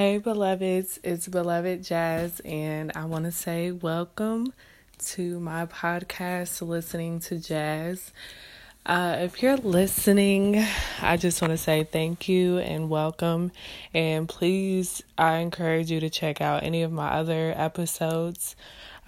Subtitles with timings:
[0.00, 4.54] Hey, beloveds, it's Beloved Jazz, and I want to say welcome
[5.08, 8.10] to my podcast, Listening to Jazz.
[8.86, 10.64] Uh, if you're listening,
[11.02, 13.52] I just want to say thank you and welcome.
[13.92, 18.56] And please, I encourage you to check out any of my other episodes.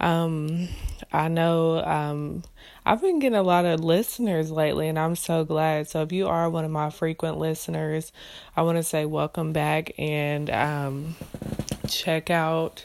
[0.03, 0.69] Um,
[1.13, 2.43] I know um,
[2.85, 5.89] I've been getting a lot of listeners lately, and I'm so glad.
[5.89, 8.13] So, if you are one of my frequent listeners,
[8.57, 11.17] I want to say welcome back and um,
[11.87, 12.85] check out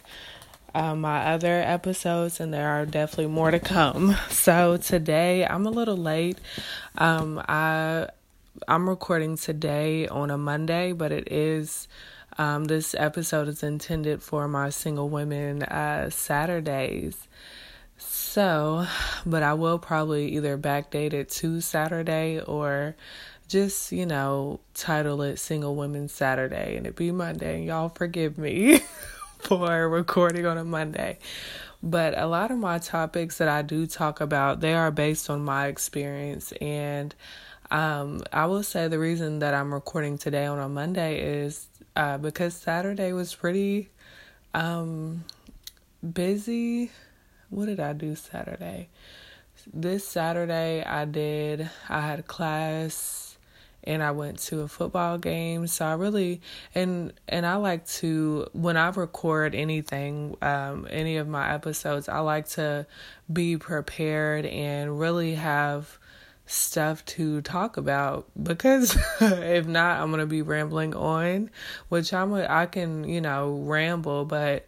[0.76, 4.16] uh, my other episodes, and there are definitely more to come.
[4.30, 6.38] So, today I'm a little late.
[6.98, 8.08] Um, I
[8.68, 11.88] I'm recording today on a Monday, but it is.
[12.38, 17.28] Um, this episode is intended for my single women uh, Saturdays.
[17.98, 18.86] So,
[19.26, 22.96] but I will probably either backdate it to Saturday or
[23.48, 27.58] just, you know, title it Single Women Saturday and it be Monday.
[27.58, 28.82] And y'all forgive me
[29.40, 31.20] for recording on a Monday.
[31.82, 35.44] But a lot of my topics that I do talk about, they are based on
[35.44, 37.14] my experience and
[37.72, 42.18] um, I will say the reason that I'm recording today on a Monday is uh,
[42.18, 43.90] because Saturday was pretty
[44.54, 45.24] um,
[46.14, 46.92] busy
[47.50, 48.90] what did I do Saturday?
[49.74, 53.38] This Saturday I did I had class
[53.84, 55.68] and I went to a football game.
[55.68, 56.42] So I really
[56.76, 62.20] and and I like to when I record anything, um, any of my episodes, I
[62.20, 62.86] like to
[63.32, 65.98] be prepared and really have
[66.48, 71.52] stuff to talk about because if not I'm going to be rambling on,
[71.90, 74.66] which I'm a, I can, you know, ramble, but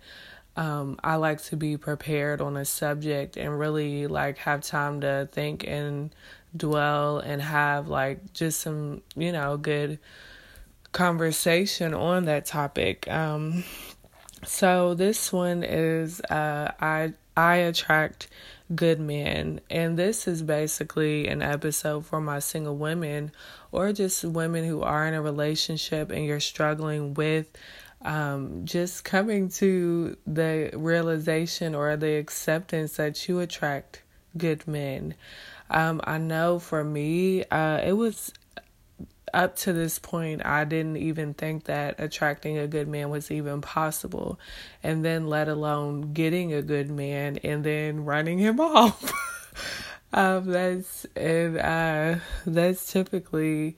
[0.56, 5.30] um, I like to be prepared on a subject and really like have time to
[5.32, 6.14] think and
[6.56, 10.00] dwell and have like just some, you know, good
[10.92, 13.10] conversation on that topic.
[13.10, 13.64] Um,
[14.46, 18.28] so this one is uh, I I attract
[18.76, 23.32] good men, and this is basically an episode for my single women
[23.72, 27.48] or just women who are in a relationship and you're struggling with
[28.02, 34.04] um, just coming to the realization or the acceptance that you attract
[34.38, 35.16] good men.
[35.70, 38.34] Um, I know for me, uh, it was
[39.34, 43.62] up to this point, I didn't even think that attracting a good man was even
[43.62, 44.40] possible.
[44.84, 49.12] And then, let alone getting a good man and then running him off.
[50.14, 53.78] um, that's, and, uh, that's typically,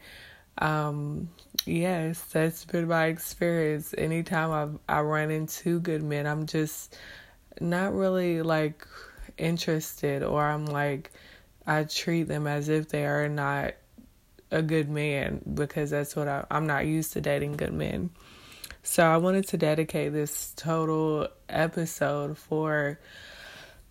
[0.58, 1.30] um,
[1.66, 3.94] yes, that's been my experience.
[3.98, 6.96] Anytime I I run into good men, I'm just
[7.60, 8.86] not really like
[9.38, 11.12] interested, or I'm like
[11.66, 13.74] I treat them as if they are not
[14.52, 18.10] a good man because that's what I, I'm not used to dating good men.
[18.84, 23.00] So I wanted to dedicate this total episode for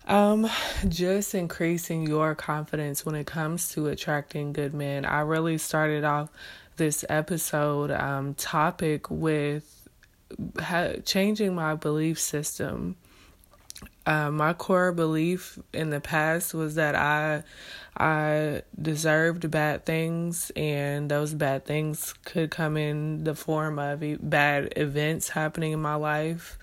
[0.07, 0.49] um
[0.87, 5.05] just increasing your confidence when it comes to attracting good men.
[5.05, 6.29] I really started off
[6.77, 9.87] this episode um, topic with
[10.59, 12.95] ha- changing my belief system.
[14.05, 17.43] Uh, my core belief in the past was that I
[17.97, 24.73] I deserved bad things, and those bad things could come in the form of bad
[24.75, 26.57] events happening in my life,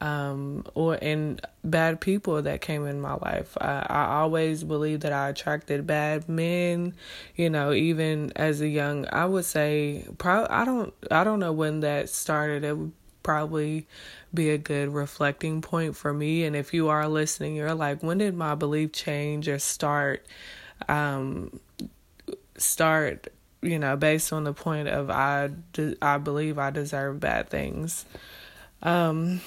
[0.00, 3.56] um, or in bad people that came in my life.
[3.60, 6.94] I, I always believed that I attracted bad men,
[7.36, 11.52] you know, even as a young, I would say, probably, I don't, I don't know
[11.52, 12.64] when that started.
[12.64, 12.76] It
[13.22, 13.86] probably
[14.32, 16.44] be a good reflecting point for me.
[16.44, 20.26] And if you are listening, you're like, when did my belief change or start?
[20.88, 21.60] Um,
[22.56, 23.28] start
[23.60, 25.48] you know based on the point of i
[26.00, 28.04] i believe i deserve bad things
[28.82, 29.40] um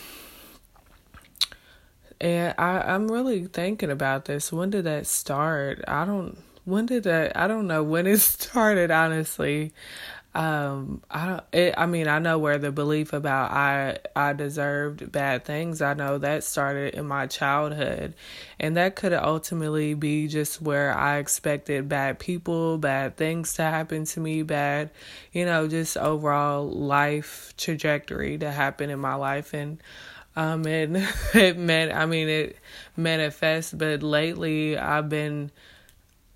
[2.21, 4.51] and I, I'm really thinking about this.
[4.51, 5.83] When did that start?
[5.87, 6.37] I don't.
[6.63, 7.37] When did that?
[7.37, 8.91] I don't know when it started.
[8.91, 9.73] Honestly,
[10.35, 11.41] um, I.
[11.53, 15.81] It, I mean, I know where the belief about I I deserved bad things.
[15.81, 18.15] I know that started in my childhood,
[18.59, 24.03] and that could ultimately be just where I expected bad people, bad things to happen
[24.03, 24.91] to me, bad,
[25.31, 29.81] you know, just overall life trajectory to happen in my life, and
[30.35, 30.97] um, and
[31.33, 32.57] it meant, I mean, it
[32.97, 35.51] manifests, but lately I've been,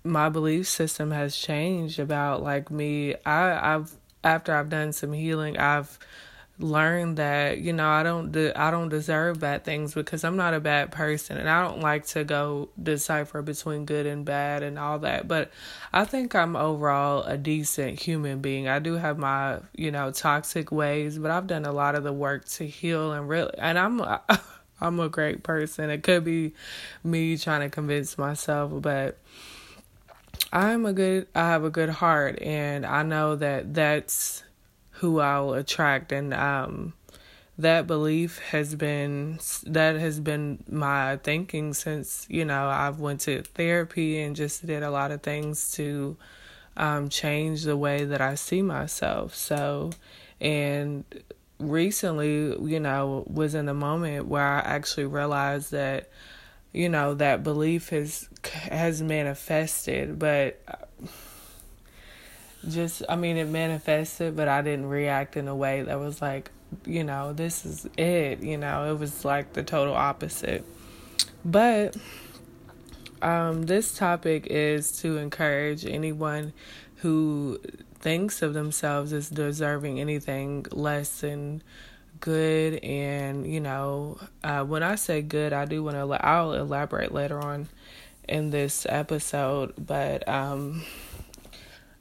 [0.04, 3.14] my belief system has changed about like me.
[3.26, 3.92] I, I've,
[4.22, 5.98] after I've done some healing, I've
[6.62, 10.54] learned that you know I don't de- I don't deserve bad things because I'm not
[10.54, 14.78] a bad person and I don't like to go decipher between good and bad and
[14.78, 15.50] all that but
[15.92, 18.68] I think I'm overall a decent human being.
[18.68, 22.12] I do have my you know toxic ways but I've done a lot of the
[22.12, 24.02] work to heal and really and I'm
[24.82, 25.90] I'm a great person.
[25.90, 26.54] It could be
[27.04, 29.18] me trying to convince myself but
[30.52, 34.42] I'm a good I have a good heart and I know that that's
[34.92, 36.94] who I'll attract and um
[37.56, 43.42] that belief has been that has been my thinking since you know I've went to
[43.42, 46.16] therapy and just did a lot of things to
[46.76, 49.34] um change the way that I see myself.
[49.36, 49.90] So
[50.40, 51.04] and
[51.60, 56.08] recently you know was in a moment where I actually realized that
[56.72, 60.60] you know that belief has has manifested but
[62.68, 66.50] just I mean it manifested but I didn't react in a way that was like,
[66.84, 70.64] you know, this is it, you know, it was like the total opposite.
[71.44, 71.96] But
[73.22, 76.52] um this topic is to encourage anyone
[76.96, 77.60] who
[77.98, 81.62] thinks of themselves as deserving anything less than
[82.20, 87.12] good and you know uh, when i say good i do want to i'll elaborate
[87.12, 87.68] later on
[88.28, 90.82] in this episode but um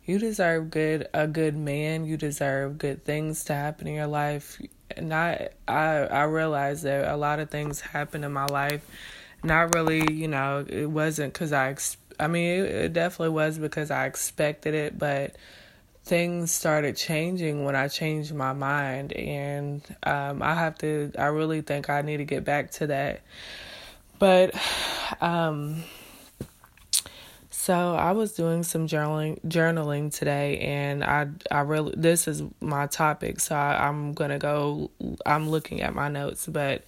[0.10, 2.04] you deserve good a good man.
[2.04, 4.60] You deserve good things to happen in your life.
[5.00, 8.84] Not i i realize that a lot of things happen in my life.
[9.44, 11.76] Not really you know it wasn't because i
[12.20, 15.36] i mean it, it definitely was because i expected it but
[16.10, 21.62] things started changing when i changed my mind and um i have to i really
[21.62, 23.22] think i need to get back to that
[24.18, 24.54] but
[25.22, 25.84] um
[27.52, 32.88] so I was doing some journaling journaling today, and I I really this is my
[32.88, 34.90] topic, so I, I'm gonna go.
[35.24, 36.84] I'm looking at my notes, but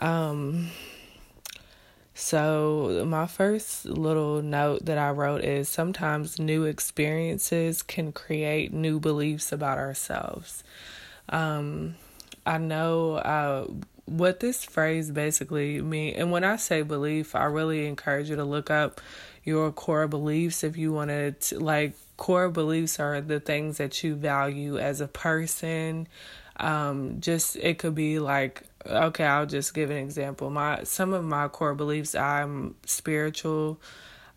[0.00, 0.70] um.
[2.20, 9.00] So, my first little note that I wrote is sometimes new experiences can create new
[9.00, 10.62] beliefs about ourselves.
[11.30, 11.94] Um,
[12.44, 13.68] I know uh,
[14.04, 18.44] what this phrase basically means, and when I say belief, I really encourage you to
[18.44, 19.00] look up
[19.42, 24.14] your core beliefs if you want to like core beliefs are the things that you
[24.14, 26.06] value as a person
[26.60, 31.24] um just it could be like okay i'll just give an example my some of
[31.24, 33.80] my core beliefs i'm spiritual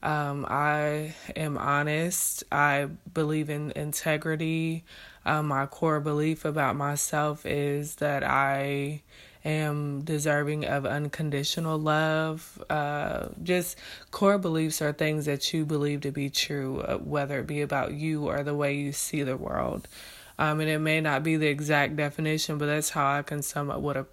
[0.02, 4.84] um i am honest i believe in integrity
[5.26, 9.02] um, my core belief about myself is that i
[9.46, 12.64] am deserving of unconditional love.
[12.70, 13.78] Uh, just
[14.12, 17.94] core beliefs are things that you believe to be true, uh, whether it be about
[17.94, 19.88] you or the way you see the world.
[20.40, 23.70] Um, and it may not be the exact definition, but that's how I can sum
[23.70, 24.08] up what a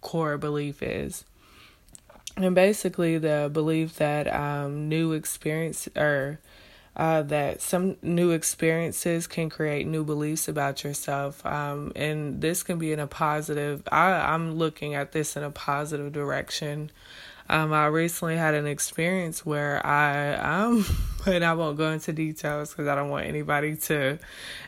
[0.00, 1.24] core belief is.
[2.36, 6.40] And basically, the belief that um, new experience or
[6.96, 11.44] uh, that some new experiences can create new beliefs about yourself.
[11.44, 15.50] Um, and this can be in a positive, I, I'm looking at this in a
[15.50, 16.90] positive direction.
[17.48, 20.84] Um, I recently had an experience where I, um,
[21.26, 24.18] and I won't go into details because I don't want anybody to,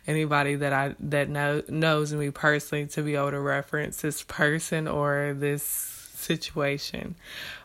[0.07, 4.87] anybody that I that know knows me personally to be able to reference this person
[4.87, 7.17] or this situation.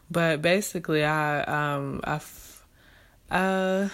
[0.10, 2.19] But basically, I, um, I,
[3.31, 3.89] uh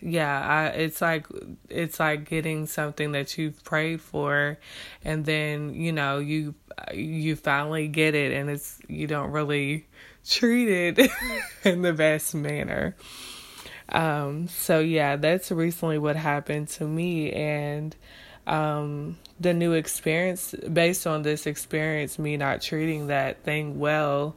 [0.00, 1.26] yeah I, it's like
[1.68, 4.58] it's like getting something that you've prayed for
[5.04, 6.54] and then you know you
[6.92, 9.86] you finally get it and it's you don't really
[10.28, 11.10] treat it
[11.64, 12.94] in the best manner.
[13.88, 17.94] Um so yeah that's recently what happened to me and
[18.46, 24.36] um the new experience based on this experience me not treating that thing well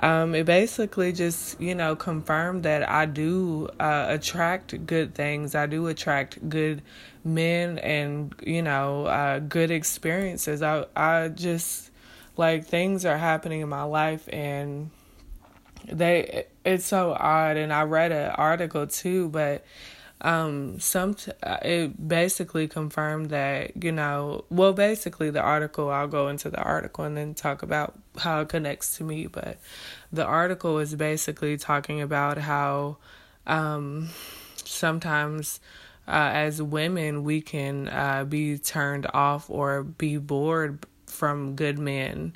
[0.00, 5.54] um, it basically just, you know, confirmed that I do uh, attract good things.
[5.54, 6.82] I do attract good
[7.24, 10.62] men and, you know, uh, good experiences.
[10.62, 11.90] I, I just,
[12.36, 14.90] like, things are happening in my life and
[15.90, 17.56] they, it's so odd.
[17.56, 19.64] And I read an article too, but
[20.20, 26.28] um some uh, it basically confirmed that you know well basically the article I'll go
[26.28, 29.58] into the article and then talk about how it connects to me but
[30.12, 32.96] the article is basically talking about how
[33.46, 34.08] um
[34.64, 35.60] sometimes
[36.08, 42.34] uh, as women we can uh, be turned off or be bored from good men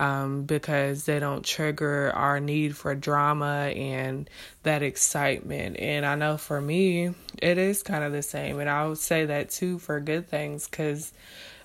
[0.00, 4.28] um, because they don't trigger our need for drama and
[4.64, 5.78] that excitement.
[5.78, 8.58] And I know for me, it is kind of the same.
[8.60, 11.12] And I would say that too for good things because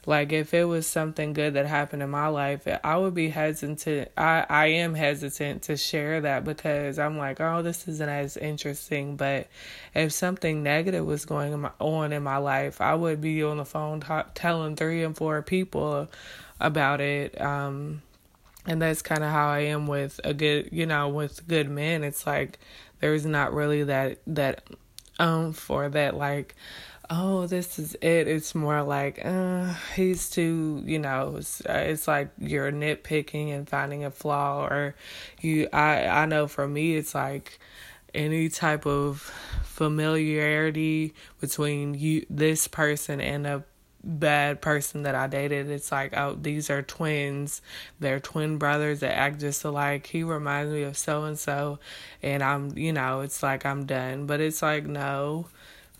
[0.07, 4.09] Like if it was something good that happened in my life, I would be hesitant.
[4.17, 9.17] I I am hesitant to share that because I'm like, oh, this isn't as interesting.
[9.17, 9.47] But
[9.95, 14.01] if something negative was going on in my life, I would be on the phone
[14.01, 16.07] t- telling three and four people
[16.59, 17.39] about it.
[17.41, 18.03] Um,
[18.65, 22.03] and that's kind of how I am with a good, you know, with good men.
[22.03, 22.59] It's like
[22.99, 24.63] there's not really that that
[25.19, 26.55] um for that like
[27.09, 32.07] oh this is it it's more like uh he's too you know it's, uh, it's
[32.07, 34.95] like you're nitpicking and finding a flaw or
[35.39, 37.59] you i i know for me it's like
[38.13, 39.19] any type of
[39.63, 43.63] familiarity between you this person and a
[44.05, 45.69] bad person that I dated.
[45.69, 47.61] It's like, oh, these are twins.
[47.99, 50.05] They're twin brothers that act just alike.
[50.07, 51.79] He reminds me of so and so.
[52.21, 54.27] And I'm, you know, it's like I'm done.
[54.27, 55.47] But it's like, no,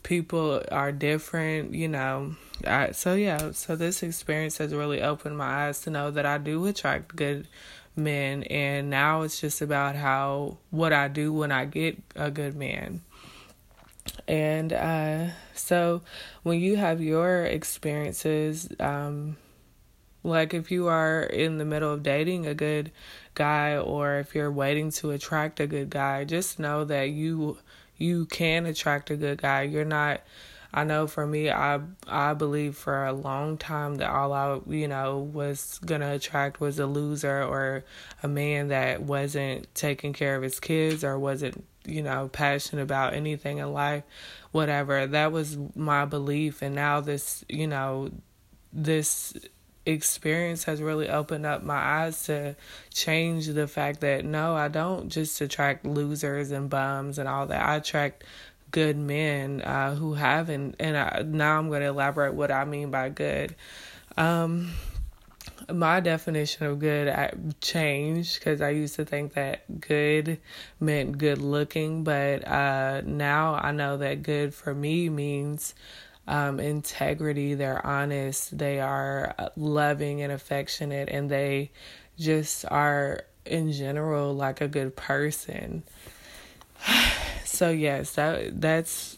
[0.03, 2.35] people are different, you know.
[2.65, 6.37] I, so, yeah, so this experience has really opened my eyes to know that I
[6.37, 7.47] do attract good
[7.95, 8.43] men.
[8.43, 13.01] And now it's just about how, what I do when I get a good man.
[14.27, 16.01] And uh, so
[16.43, 19.37] when you have your experiences, um,
[20.23, 22.91] like if you are in the middle of dating a good
[23.35, 27.57] guy or if you're waiting to attract a good guy, just know that you
[27.97, 29.63] you can attract a good guy.
[29.63, 30.21] You're not
[30.73, 34.87] I know for me I I believe for a long time that all I you
[34.87, 37.85] know was gonna attract was a loser or
[38.23, 43.13] a man that wasn't taking care of his kids or wasn't you know, passionate about
[43.13, 44.03] anything in life,
[44.51, 45.07] whatever.
[45.07, 46.61] That was my belief.
[46.61, 48.11] And now this, you know,
[48.73, 49.33] this
[49.85, 52.55] experience has really opened up my eyes to
[52.93, 57.61] change the fact that no, I don't just attract losers and bums and all that.
[57.61, 58.23] I attract
[58.71, 60.75] good men uh, who haven't.
[60.79, 63.55] And I, now I'm going to elaborate what I mean by good.
[64.17, 64.71] Um,
[65.73, 70.39] my definition of good I changed because I used to think that good
[70.79, 75.73] meant good looking, but uh, now I know that good for me means
[76.27, 77.53] um, integrity.
[77.53, 81.71] They're honest, they are uh, loving and affectionate, and they
[82.17, 85.83] just are in general like a good person.
[87.45, 89.17] so yes, that that's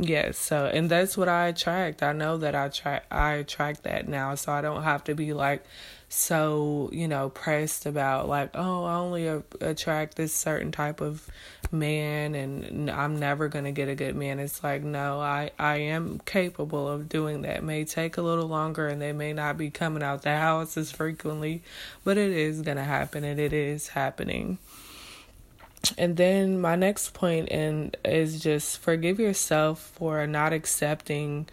[0.00, 2.04] Yes, so and that's what I attract.
[2.04, 5.32] I know that I try I attract that now, so I don't have to be
[5.32, 5.64] like
[6.08, 11.28] so, you know, pressed about like, oh, I only a- attract this certain type of
[11.70, 14.38] man and I'm never going to get a good man.
[14.38, 17.58] It's like, no, I I am capable of doing that.
[17.58, 20.76] It may take a little longer and they may not be coming out the house
[20.76, 21.62] as frequently,
[22.04, 24.58] but it is going to happen and it is happening
[25.96, 31.48] and then my next point in is just forgive yourself for not accepting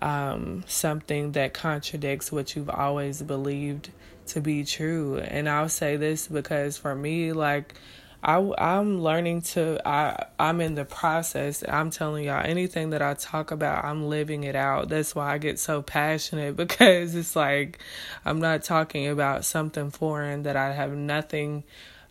[0.00, 3.90] um, something that contradicts what you've always believed
[4.28, 5.18] to be true.
[5.18, 7.74] And I'll say this because for me, like
[8.22, 11.62] I I'm learning to I I'm in the process.
[11.66, 14.88] I'm telling y'all anything that I talk about, I'm living it out.
[14.88, 17.78] That's why I get so passionate because it's like
[18.24, 21.64] I'm not talking about something foreign that I have nothing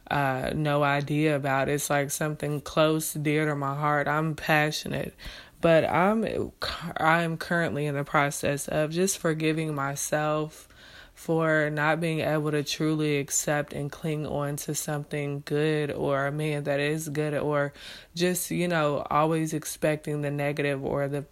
[0.09, 1.69] uh, no idea about.
[1.69, 4.07] It's like something close, dear to my heart.
[4.07, 5.13] I'm passionate,
[5.61, 6.51] but I'm
[6.97, 10.67] I'm currently in the process of just forgiving myself
[11.15, 16.31] for not being able to truly accept and cling on to something good or a
[16.31, 17.71] man that is good or
[18.13, 21.25] just you know always expecting the negative or the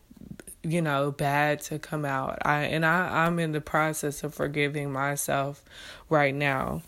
[0.64, 4.90] you know bad to come out i and i i'm in the process of forgiving
[4.90, 5.62] myself
[6.10, 6.82] right now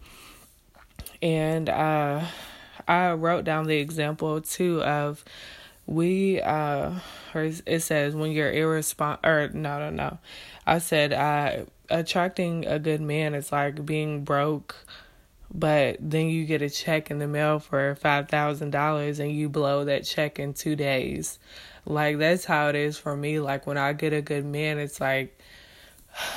[1.25, 2.23] and uh,
[2.87, 5.25] I wrote down the example too of
[5.87, 6.91] we uh
[7.33, 10.19] or it says when you're irresponsible or no no no.
[10.67, 14.75] I said uh attracting a good man is like being broke
[15.51, 19.49] but then you get a check in the mail for five thousand dollars and you
[19.49, 21.39] blow that check in two days.
[21.85, 23.39] Like that's how it is for me.
[23.39, 25.39] Like when i get a good man it's like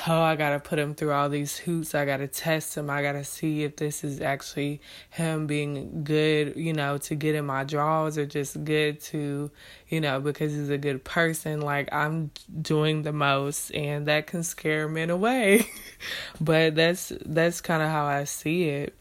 [0.07, 1.95] oh, I gotta put him through all these hoops.
[1.95, 2.89] I gotta test him.
[2.89, 7.45] I gotta see if this is actually him being good, you know, to get in
[7.45, 9.49] my draws or just good to,
[9.87, 11.61] you know, because he's a good person.
[11.61, 12.31] Like I'm
[12.61, 15.65] doing the most and that can scare men away.
[16.41, 18.95] but that's that's kind of how I see it.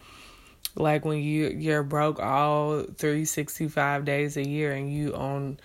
[0.76, 5.58] Like when you you're broke all 365 days a year and you own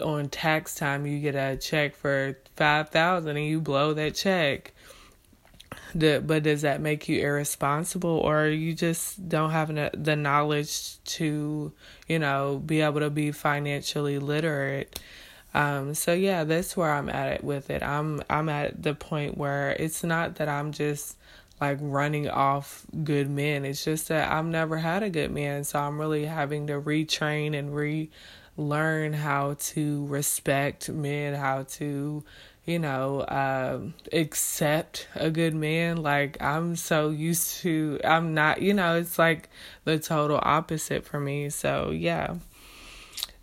[0.00, 4.72] on tax time you get a check for five thousand and you blow that check.
[5.94, 11.72] But does that make you irresponsible or you just don't have the knowledge to
[12.08, 14.98] you know be able to be financially literate
[15.54, 17.82] Um, so yeah, that's where I'm at it with it.
[17.82, 21.16] I'm I'm at the point where it's not that I'm just
[21.60, 23.64] like running off good men.
[23.64, 27.56] It's just that I've never had a good man, so I'm really having to retrain
[27.58, 27.70] and
[28.56, 32.24] relearn how to respect men, how to
[32.64, 35.96] you know, um, accept a good man.
[35.96, 39.48] Like I'm so used to, I'm not, you know, it's like
[39.84, 41.50] the total opposite for me.
[41.50, 42.36] So yeah.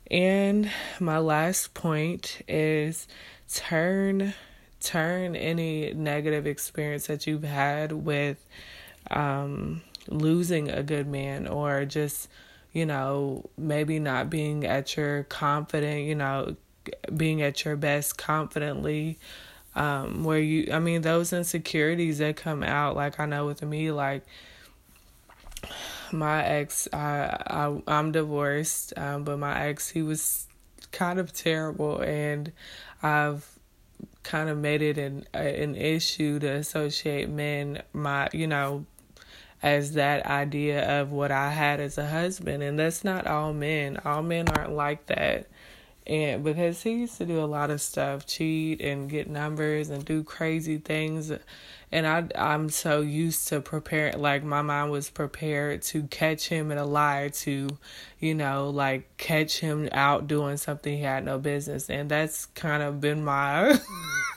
[0.10, 3.08] And my last point is
[3.54, 4.34] turn
[4.82, 8.44] turn any negative experience that you've had with
[9.12, 12.30] um, losing a good man or just
[12.72, 16.56] you know maybe not being at your confident you know
[17.16, 19.18] being at your best confidently
[19.76, 23.92] um where you i mean those insecurities that come out like i know with me
[23.92, 24.24] like
[26.12, 30.48] my ex i, I i'm divorced um but my ex he was
[30.92, 32.52] kind of terrible and
[33.04, 33.60] i've
[34.24, 38.86] kind of made it an an issue to associate men my you know
[39.62, 42.63] as that idea of what I had as a husband.
[42.63, 44.00] And that's not all men.
[44.06, 45.48] All men aren't like that.
[46.08, 50.04] And because he used to do a lot of stuff cheat and get numbers and
[50.04, 51.32] do crazy things.
[51.92, 56.70] And i i'm so used to prepare like my mind was prepared to catch him
[56.70, 57.68] in a lie to
[58.20, 62.84] you know like catch him out doing something he had no business and that's kind
[62.84, 63.75] of been my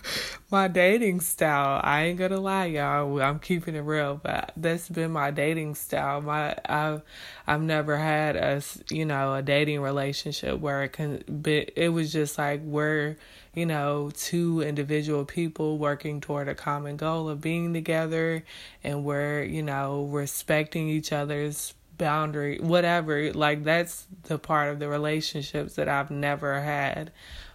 [0.53, 1.81] my dating style.
[1.83, 3.21] I ain't gonna lie, y'all.
[3.23, 6.21] I'm keeping it real, but that's been my dating style.
[6.21, 7.01] My I've
[7.47, 11.71] I've never had a you know a dating relationship where it can be.
[11.75, 13.17] It was just like we're
[13.55, 18.45] you know two individual people working toward a common goal of being together,
[18.85, 24.89] and we're you know respecting each other's boundary whatever like that's the part of the
[24.89, 27.13] relationships that I've never had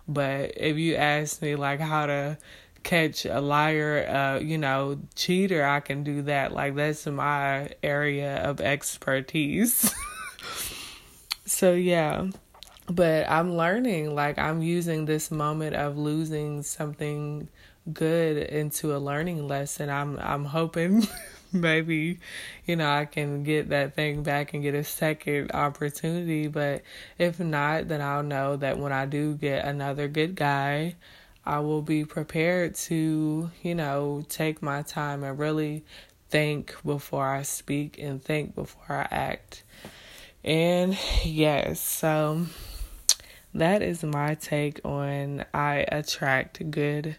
[0.08, 2.38] but if you ask me like how to
[2.88, 6.54] catch a liar, uh, you know, cheater, I can do that.
[6.54, 9.94] Like that's my area of expertise.
[11.46, 12.28] so yeah.
[12.90, 17.50] But I'm learning, like I'm using this moment of losing something
[17.92, 19.90] good into a learning lesson.
[19.90, 21.06] I'm I'm hoping
[21.52, 22.20] maybe
[22.66, 26.84] you know I can get that thing back and get a second opportunity, but
[27.18, 30.96] if not, then I'll know that when I do get another good guy,
[31.48, 35.86] I will be prepared to, you know, take my time and really
[36.30, 39.64] think before I speak and think before I act.
[40.44, 42.48] And yes, so
[43.54, 47.16] that is my take on I attract good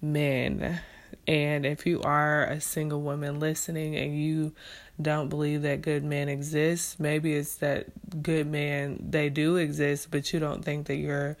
[0.00, 0.80] men.
[1.28, 4.54] And if you are a single woman listening and you
[5.00, 10.32] don't believe that good men exist, maybe it's that good men they do exist, but
[10.32, 11.36] you don't think that you're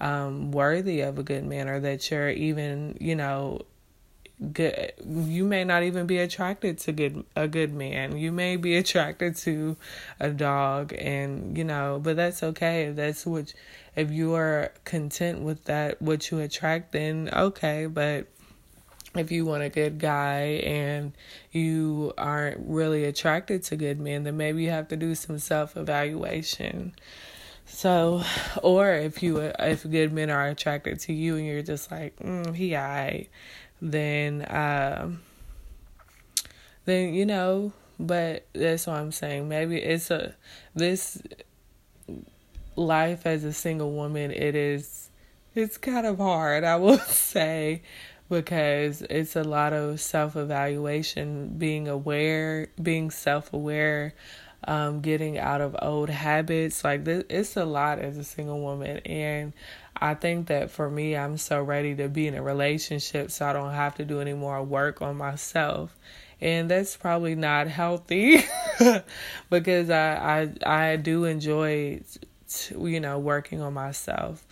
[0.00, 3.62] um, worthy of a good man or that you're even, you know,
[4.52, 8.18] good you may not even be attracted to good a good man.
[8.18, 9.76] You may be attracted to
[10.20, 12.84] a dog and you know but that's okay.
[12.84, 13.54] If that's what
[13.94, 17.86] if you are content with that what you attract then okay.
[17.86, 18.26] But
[19.14, 21.12] if you want a good guy and
[21.50, 25.74] you aren't really attracted to good men then maybe you have to do some self
[25.74, 26.92] evaluation
[27.66, 28.22] so,
[28.62, 32.54] or if you if good men are attracted to you and you're just like, mm,
[32.54, 33.28] he I,
[33.82, 35.20] then um,
[36.84, 37.72] then you know.
[37.98, 39.48] But that's what I'm saying.
[39.48, 40.34] Maybe it's a
[40.74, 41.20] this
[42.76, 44.30] life as a single woman.
[44.30, 45.10] It is
[45.54, 47.82] it's kind of hard, I will say,
[48.28, 54.14] because it's a lot of self evaluation, being aware, being self aware
[54.66, 56.84] um, getting out of old habits.
[56.84, 59.52] Like this, it's a lot as a single woman, and
[60.00, 63.52] I think that for me, I'm so ready to be in a relationship, so I
[63.52, 65.96] don't have to do any more work on myself.
[66.38, 68.44] And that's probably not healthy
[69.50, 72.02] because I, I I do enjoy,
[72.70, 74.44] you know, working on myself.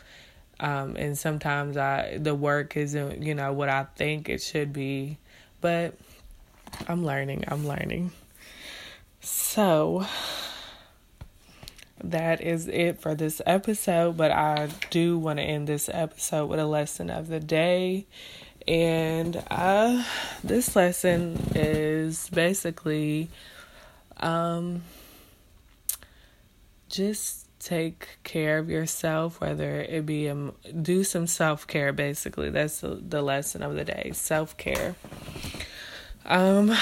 [0.61, 5.19] Um, and sometimes I the work isn't you know what I think it should be,
[5.61, 5.95] but
[6.89, 7.45] I'm learning.
[7.49, 8.13] I'm learning.
[9.25, 10.07] So
[12.03, 16.61] that is it for this episode, but I do want to end this episode with
[16.61, 18.07] a lesson of the day.
[18.69, 20.05] And uh
[20.43, 23.31] this lesson is basically
[24.19, 24.83] um
[26.91, 33.03] just take care of yourself whether it be a, do some self-care basically that's the,
[33.09, 34.95] the lesson of the day self-care
[36.27, 36.77] um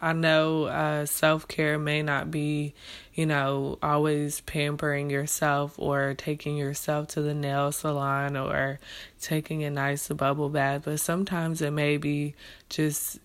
[0.00, 2.74] I know uh, self care may not be,
[3.14, 8.78] you know, always pampering yourself or taking yourself to the nail salon or
[9.20, 12.34] taking a nice bubble bath, but sometimes it may be
[12.68, 13.18] just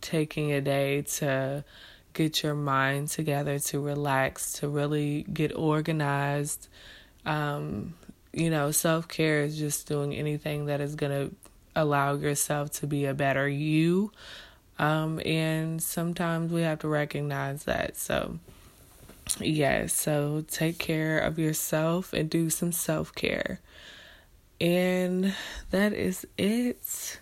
[0.00, 1.64] taking a day to
[2.14, 6.68] get your mind together, to relax, to really get organized.
[7.26, 7.94] Um,
[8.32, 11.34] you know, self care is just doing anything that is going to
[11.76, 14.12] allow yourself to be a better you
[14.78, 17.96] um, and sometimes we have to recognize that.
[17.96, 18.38] So,
[19.38, 23.60] yes, yeah, so take care of yourself and do some self care.
[24.60, 25.34] And
[25.70, 27.20] that is it.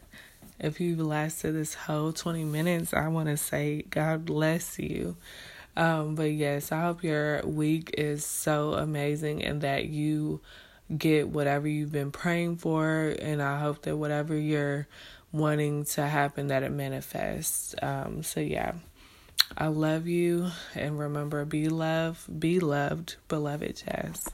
[0.58, 5.16] If you've lasted this whole 20 minutes, I want to say God bless you.
[5.76, 10.40] Um, but yes, I hope your week is so amazing and that you
[10.96, 13.14] get whatever you've been praying for.
[13.18, 14.86] And I hope that whatever you're
[15.33, 17.75] wanting to happen that it manifests.
[17.81, 18.75] Um, so yeah.
[19.57, 24.29] I love you and remember be loved, be loved, beloved Jazz.